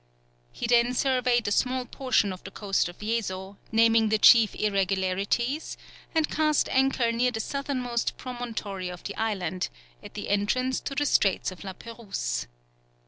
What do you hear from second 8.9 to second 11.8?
the island, at the entrance to the Straits of La